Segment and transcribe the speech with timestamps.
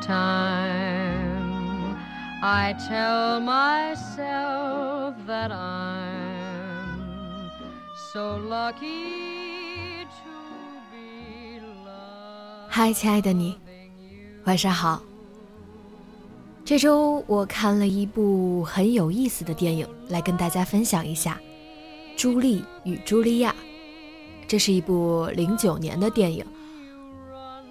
[0.00, 1.96] ？time,
[2.42, 7.50] I tell myself that I'm
[8.12, 10.30] so lucky to
[10.90, 12.68] be loved.
[12.68, 13.58] 嗨，亲爱的你，
[14.44, 15.02] 晚上好。
[16.64, 21.40] 这周我看了一部很有意思的电影，来跟大家分享一下
[22.20, 23.50] 《朱莉与茱莉亚》。
[24.46, 26.44] 这是一部零九年的电影。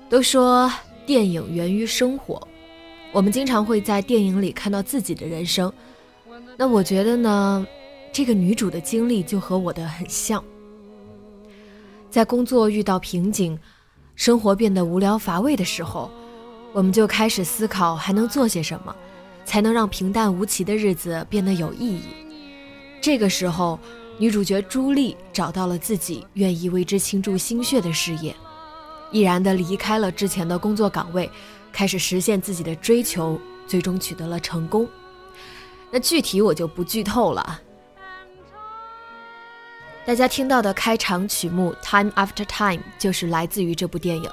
[0.10, 0.70] 都说。
[1.10, 2.48] 电影源于生活，
[3.12, 5.74] 我们经常会在电影里看到自己的人生。
[6.56, 7.66] 那我觉得呢，
[8.12, 10.44] 这个女主的经历就和我的很像。
[12.12, 13.58] 在工作遇到瓶颈，
[14.14, 16.12] 生活变得无聊乏味的时候，
[16.74, 18.96] 我们就开始思考还能做些什么，
[19.46, 22.04] 才能让平淡无奇的日子变得有意义。
[23.02, 23.80] 这个时候，
[24.20, 28.32] 女主角朱莉找到了自己愿意为之倾注心血的事业。
[29.12, 31.30] 毅然地离开了之前的工作岗位，
[31.72, 34.88] 开始实现自己的追求，最终取得了成功。
[35.92, 37.62] 那具体我就不剧透了。
[40.06, 44.32] 大家听到的开场曲目《Time After Time》就是来自于这部电影。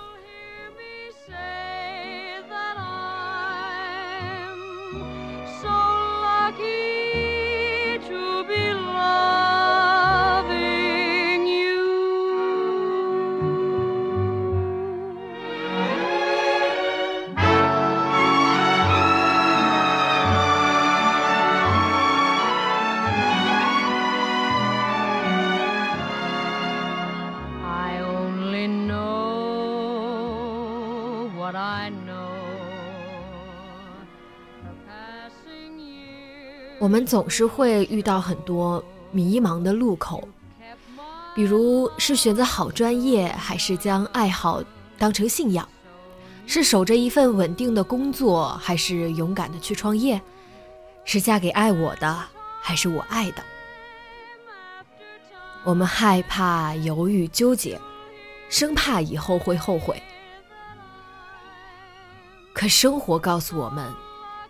[36.86, 38.80] 我们总是会遇到很多
[39.10, 40.22] 迷茫的路口，
[41.34, 44.62] 比如是选择好专业，还是将爱好
[44.96, 45.66] 当成信仰；
[46.46, 50.20] 是守着一份稳定的工作，还是勇敢的去创业；
[51.04, 52.22] 是嫁给爱我的，
[52.62, 53.42] 还是我爱的。
[55.64, 57.80] 我们害怕、犹豫、纠结，
[58.48, 60.00] 生怕以后会后悔。
[62.52, 63.92] 可生活告诉我们，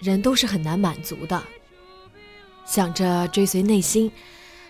[0.01, 1.43] 人都是很难满足的。
[2.67, 4.11] 想着追随内心，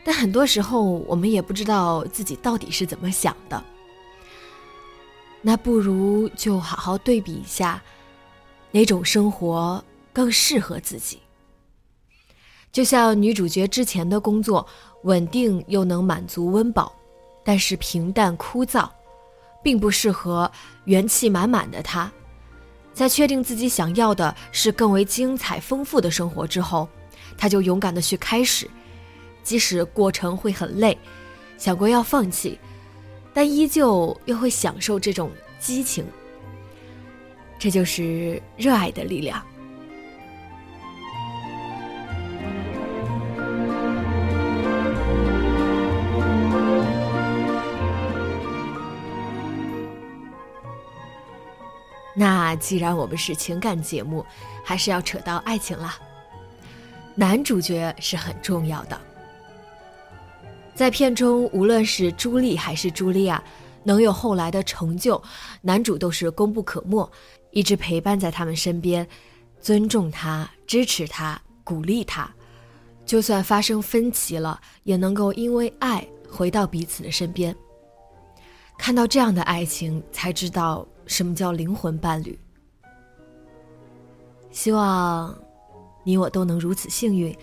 [0.05, 3.61] 但很多时候我们也不知道自己到底是怎么想的。
[5.41, 7.83] 那不如就好好对比一下，
[8.71, 11.21] 哪种生活更适合自己。
[12.71, 14.67] 就像女主角之前的工作，
[15.05, 16.93] 稳定又能满足温饱，
[17.43, 18.89] 但是平淡枯燥，
[19.63, 20.51] 并不适合
[20.84, 22.13] 元气满满的她。
[22.93, 26.89] 在确定自己想要的是更为精彩丰富的生活之后。
[27.37, 28.69] 他就勇敢的去开始，
[29.43, 30.97] 即使过程会很累，
[31.59, 32.59] 想过要放弃，
[33.35, 36.05] 但依旧又会享受这种激情。
[37.59, 39.43] 这就是热爱的力量。
[52.19, 54.25] 那既然我们是情感节目，
[54.65, 55.95] 还是要扯到爱情了。
[57.18, 59.01] 男主角是很重要的，
[60.74, 63.42] 在片中，无论是朱莉还是茱莉亚，
[63.83, 65.21] 能有后来的成就，
[65.63, 67.10] 男主都是功不可没，
[67.53, 69.09] 一直陪伴在他们身边，
[69.63, 72.30] 尊重他，支持他，鼓励他，
[73.07, 77.57] 就算发生分歧了，也能够因为爱回到彼此的身边。
[78.77, 82.39] 看到这样的爱情，才知道什么叫灵魂伴侣。
[84.51, 85.34] 希望。
[86.07, 87.37] 你我都能如此幸运，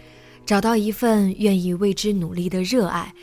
[0.45, 3.13] 找到一份愿意为之努力的热爱，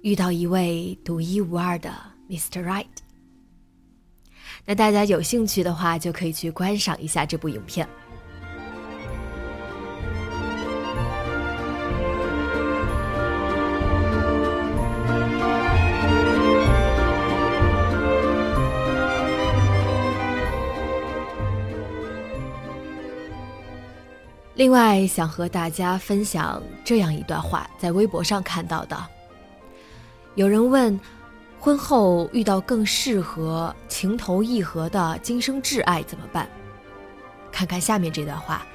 [0.00, 1.92] 遇到一位独一无二的
[2.30, 2.64] Mr.
[2.64, 2.86] Right。
[4.64, 7.86] 那大家有兴趣的话，就可以去观赏一下这部影片。
[24.60, 29.08] 另外，想和大家分享这样一段话，在微博上看到的。
[30.34, 31.00] 有人问，
[31.58, 36.46] 婚后遇到更适合、情投意合的今生挚爱怎么办？
[37.50, 38.66] 看看下面这段话：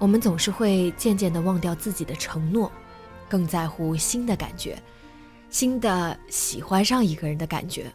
[0.00, 2.68] 我们总是会渐渐地忘掉自己的承诺，
[3.28, 4.76] 更在乎新的感觉，
[5.50, 7.92] 新的喜欢上一个人的感觉。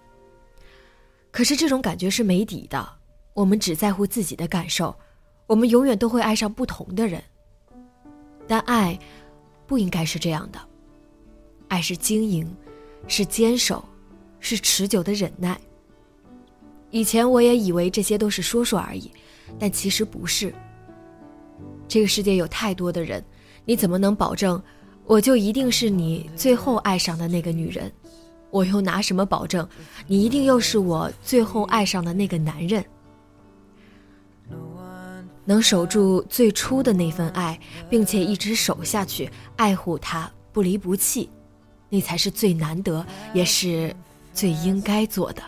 [1.29, 2.89] 可是这种感觉是没底的，
[3.33, 4.95] 我们只在乎自己的感受。
[5.47, 7.21] 我们永远都会爱上不同的人，
[8.47, 8.97] 但爱
[9.67, 10.59] 不应该是这样的。
[11.67, 12.47] 爱是经营，
[13.07, 13.83] 是坚守，
[14.39, 15.59] 是持久的忍耐。
[16.91, 19.11] 以前我也以为这些都是说说而已，
[19.59, 20.53] 但其实不是。
[21.87, 23.23] 这个世界有太多的人，
[23.65, 24.61] 你怎么能保证
[25.05, 27.91] 我就一定是你最后爱上的那个女人？
[28.49, 29.67] 我又拿什么保证
[30.07, 32.83] 你一定又是我最后爱上的那个男人？
[35.45, 37.57] 能守住最初的那份爱，
[37.89, 41.29] 并且一直守下去，爱护他，不离不弃，
[41.87, 43.95] 那才是最难得，也是
[44.33, 45.41] 最应该做的。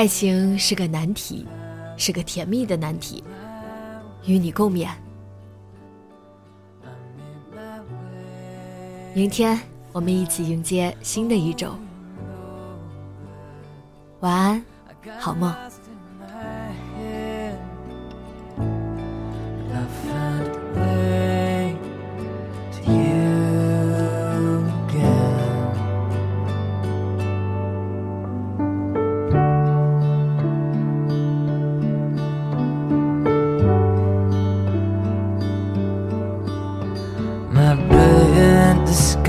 [0.00, 1.46] 爱情是个难题，
[1.98, 3.22] 是个甜蜜的难题，
[4.24, 4.88] 与你共勉。
[9.12, 9.60] 明天
[9.92, 11.74] 我们一起迎接新的一周。
[14.20, 14.64] 晚安，
[15.18, 15.54] 好梦。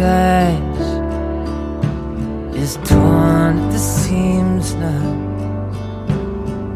[0.01, 0.89] gush
[2.63, 5.07] is torn at the seams now,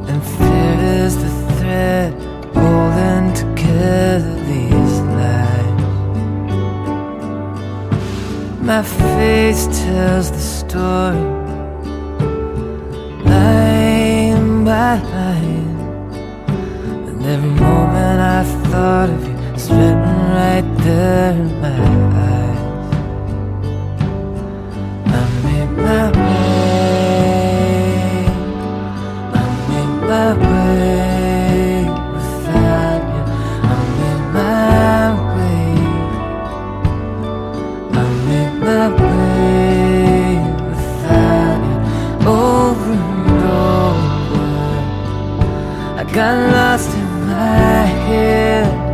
[0.10, 2.12] and fear is the thread
[2.58, 5.82] holding together these lies.
[8.70, 11.26] My face tells the story,
[13.32, 15.78] line by line,
[17.10, 22.15] and every moment I thought of you splitting right there in my eyes.
[46.16, 48.85] Got lost in my head.